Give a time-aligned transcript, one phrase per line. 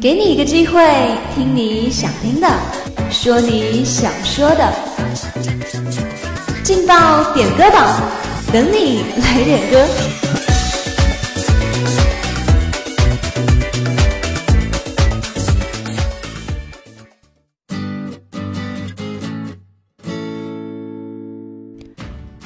[0.00, 0.80] 给你一个机会，
[1.34, 2.48] 听你想听的，
[3.10, 4.72] 说你想说的，
[6.62, 8.00] 劲爆点歌榜，
[8.52, 9.86] 等你来点歌。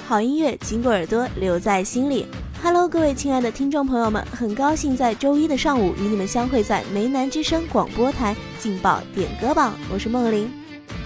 [0.07, 2.27] 好音乐经过耳朵，留在心里。
[2.63, 10.53] Hello，各位亲爱的听众朋友们，很高兴在周一的上午与你们相会在梅南之声广播台劲爆点歌榜，我是梦玲。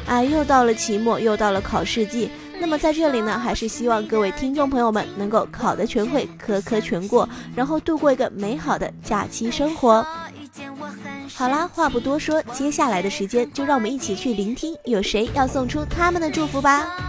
[0.07, 2.29] 哎，又到了期末，又到了考试季，
[2.59, 10.05] 那么在这里呢，还是希望各位听众朋友们能够考得全会，科科全过，然后度过一个美好的假期生活。
[11.35, 17.04] 好啦，话不多说，接下来的时间就让我们一起去聆听有谁要送出他们的祝福吧。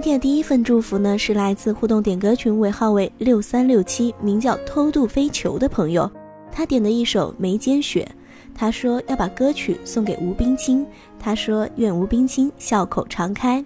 [0.00, 6.10] 今天的第一份祝福呢，是来自互动点歌群尾号为六三六七，名叫偷渡飞球的朋友，
[6.50, 8.10] 他点的一首《眉间雪》，
[8.54, 10.86] 他说要把歌曲送给吴冰清，
[11.18, 13.62] 他说愿吴冰清笑口常开。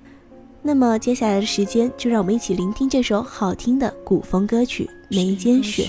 [0.61, 5.85] 那么接下来的时间，就让我们一起聆听这首好听的古风歌曲《眉间雪》。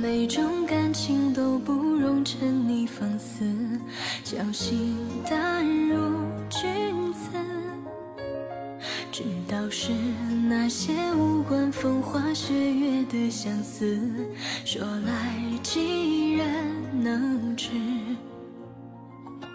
[0.00, 3.44] 每种感情都不容沉溺放肆，
[4.24, 4.96] 侥幸
[5.30, 5.64] 淡
[9.16, 9.92] 知道是
[10.46, 13.98] 那些无关风花雪月的相思，
[14.62, 15.32] 说来
[15.62, 16.46] 几人
[17.02, 17.70] 能知？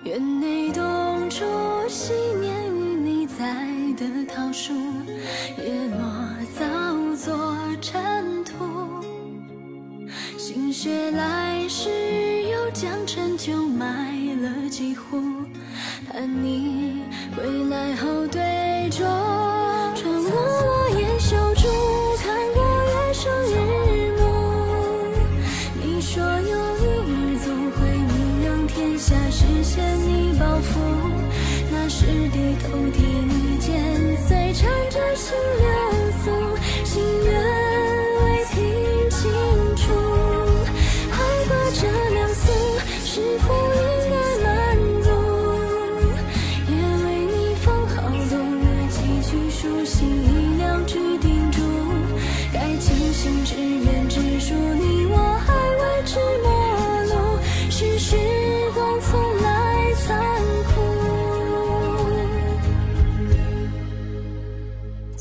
[0.03, 1.45] 院内冬初
[1.87, 4.73] 昔年与你栽的桃树，
[5.59, 8.55] 叶落早作尘土。
[10.39, 11.87] 心血来时，
[12.49, 14.11] 又将陈酒埋
[14.41, 15.21] 了几壶，
[16.11, 17.03] 盼你
[17.35, 19.30] 归来后对酌。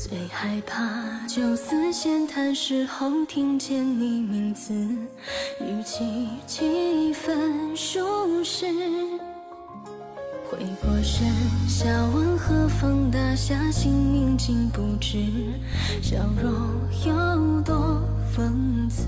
[0.09, 8.65] 最害怕酒肆闲谈时候听见你名字，语气几分舒适。
[10.49, 11.27] 回过神，
[11.69, 15.19] 笑问何方大侠，姓名竟不知，
[16.01, 16.51] 笑容
[17.05, 18.01] 有多
[18.35, 19.05] 讽刺。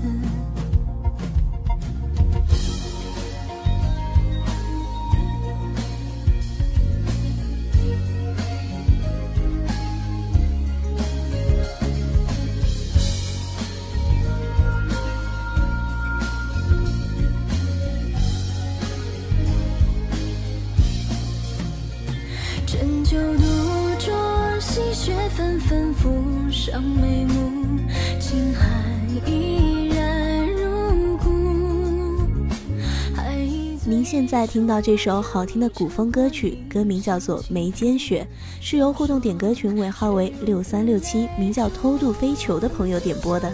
[33.86, 38.26] 您现在听到这首好听的古风歌曲，歌名叫做《眉间雪》，
[38.64, 43.52] 是由互动点歌群尾号为六三六七，名叫偷渡飞球的朋友点播的。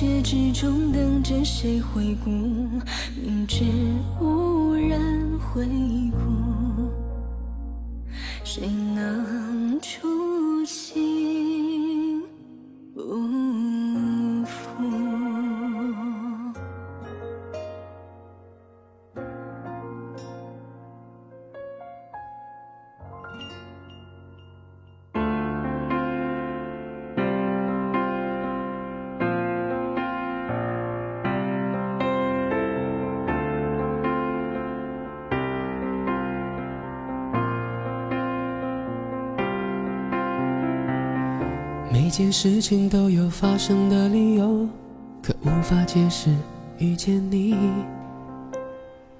[0.00, 2.30] 雪之中，等着谁回顾？
[3.22, 3.66] 明知
[4.18, 5.66] 无人回
[6.10, 6.88] 顾，
[8.42, 12.22] 谁能初心
[12.94, 13.02] 不
[42.10, 44.68] 件事情都有发生的理由，
[45.22, 46.28] 可无法解释
[46.78, 47.56] 遇见你。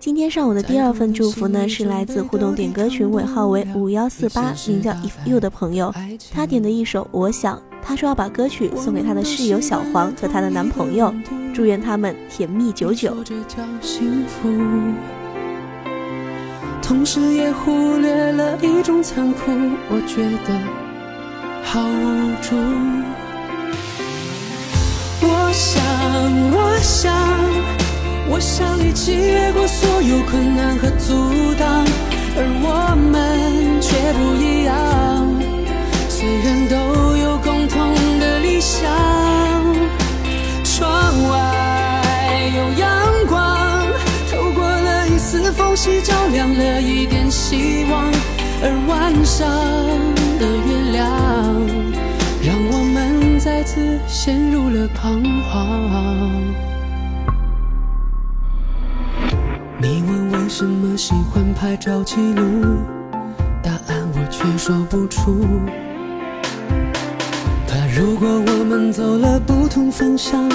[0.00, 5.94] 今天上午的第二份祝福呢，是来自互动点歌群尾号为五幺四八，名叫 If You 的朋友，
[6.32, 11.14] 他点的一首《我想》，他说要把歌曲送给他的室友小黄和他的男朋友，
[11.54, 13.14] 祝愿他们甜蜜久久。
[16.82, 19.52] 同时也忽略了一种残酷，
[19.90, 20.89] 我觉得。
[21.62, 22.56] 好无助。
[25.22, 25.82] 我想，
[26.52, 27.12] 我想，
[28.28, 31.84] 我想一起越过所有困难和阻挡，
[32.36, 34.72] 而我们却不一样。
[36.08, 38.90] 虽然都有共同的理想，
[40.64, 40.84] 窗
[41.28, 42.88] 外有阳
[43.28, 43.86] 光，
[44.30, 48.10] 透过了一丝缝隙，照亮了一点希望，
[48.62, 49.46] 而晚上。
[50.40, 51.06] 的月亮，
[54.06, 56.30] 陷入了彷徨。
[59.78, 62.42] 你问为什么喜欢拍照记录，
[63.62, 65.44] 答案我却说不出。
[67.66, 70.48] 怕如果我们走了不同方向，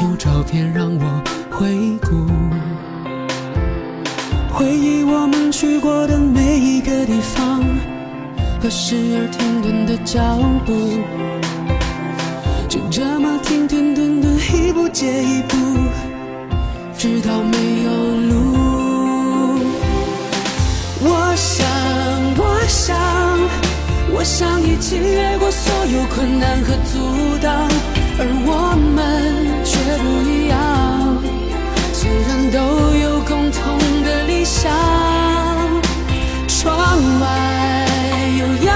[0.00, 2.26] 有照片让我回顾，
[4.52, 7.62] 回忆我们去过的每一个地方。
[8.60, 10.72] 和时而停顿的脚步，
[13.42, 15.56] 停停顿顿，一步接一步，
[16.96, 17.90] 直到没有
[18.28, 18.32] 路。
[21.04, 21.66] 我想，
[22.38, 22.96] 我想，
[24.14, 26.98] 我想一起越过所有困难和阻
[27.42, 27.68] 挡，
[28.18, 28.96] 而我们
[29.64, 30.54] 却不一样。
[31.92, 32.58] 虽然都
[32.96, 33.60] 有共同
[34.04, 34.72] 的理想，
[36.48, 36.70] 窗
[37.20, 37.24] 外
[38.38, 38.71] 有阳。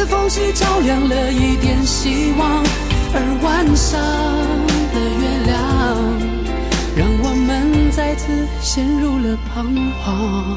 [0.00, 2.64] 似缝隙照亮了一点希望，
[3.12, 4.00] 而晚上
[4.94, 5.54] 的月亮
[6.96, 8.32] 让我们再次
[8.62, 9.62] 陷入了彷
[10.00, 10.56] 徨。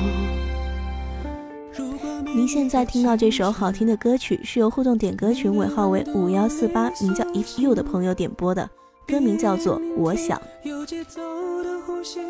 [2.33, 8.69] 您现在听到这首好听的歌曲，是由互动点歌群尾号为五幺四八，名叫 If You 的朋友点播的，
[9.05, 10.39] 歌名叫做《我想》。
[10.63, 11.21] 有节奏
[11.61, 12.21] 的呼吸，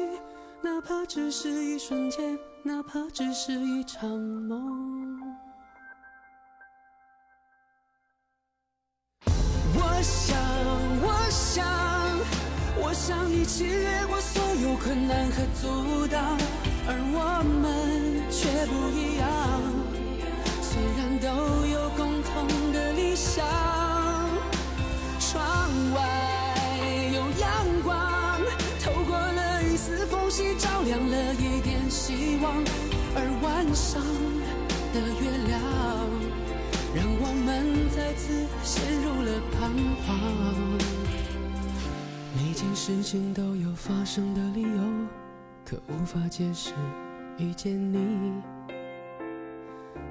[0.64, 5.22] 哪怕只是一瞬间，哪怕只是一场梦。
[10.04, 10.36] 我想，
[11.02, 11.64] 我想，
[12.76, 16.38] 我想一起越过所有困难和阻挡，
[16.86, 19.24] 而我们却不一样。
[20.62, 21.28] 虽然都
[21.68, 22.34] 有共同
[22.74, 23.46] 的理想，
[39.64, 39.72] 彷
[40.06, 40.20] 徨。
[42.36, 44.84] 每件事情都有发生的理由，
[45.64, 46.74] 可无法解释
[47.38, 48.42] 遇见你。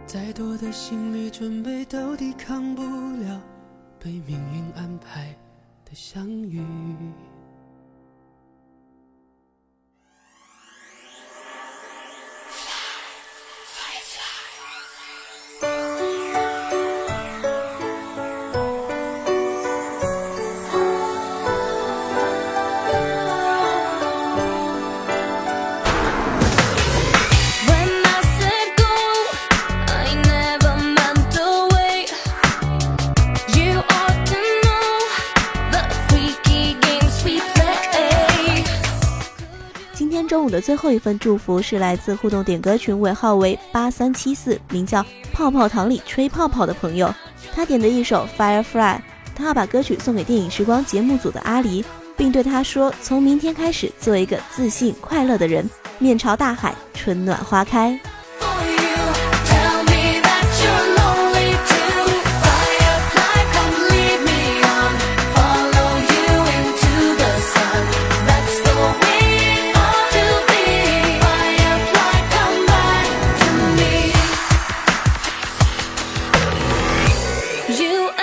[0.07, 3.41] 再多的心理准备都抵抗不了
[3.99, 5.37] 被命运安排
[5.85, 6.65] 的相遇。
[40.53, 47.13] 的最后一份祝福是来自互动点歌群尾号为八三七四，名叫泡泡糖里吹泡泡的朋友，
[47.55, 48.99] 他点的一首 Firefly，
[49.35, 51.83] 他要把歌曲送给电影时光节目组的阿狸，
[52.17, 55.69] 并对他说：从明天开始做一个自信快乐的人，
[55.99, 57.99] 面朝大海，春暖花开。
[77.83, 78.22] you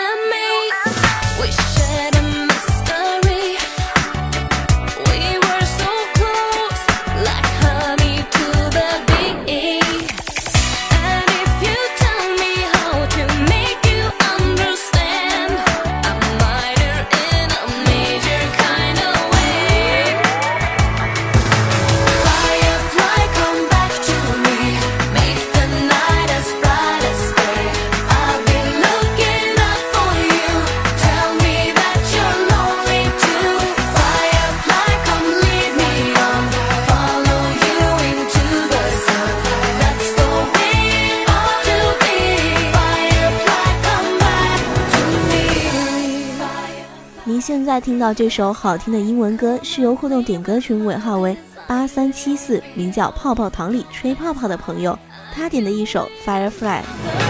[47.69, 54.97] 在听到这首好听的英文歌，是由互动点歌群尾号为八三七四，名叫泡泡糖里吹泡泡的朋友，
[55.35, 57.28] 他点的一首 Firefly。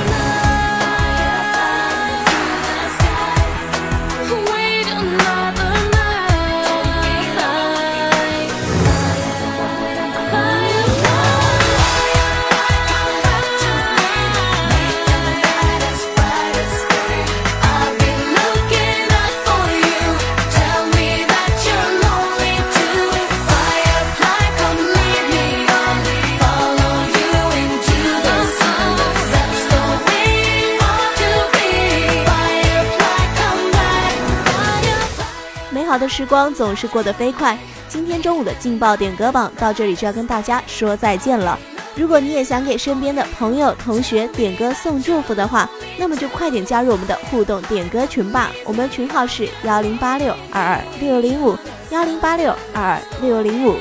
[36.20, 37.58] 时光总是过得飞快，
[37.88, 41.58] 今天中午的劲爆点歌榜到这里就要跟大家说再见了。
[41.96, 48.52] 如果你也想给身边的朋友、同学点歌送祝福的话，那么就快点加入我们的互动点歌群吧。
[48.66, 51.58] 我们群号是幺零八六二二六零五
[51.90, 53.78] 幺零八六二二六零五。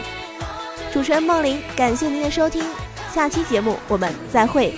[0.92, 2.62] 主持人梦玲，感谢您的收听，
[3.12, 4.73] 下期节目我们再会。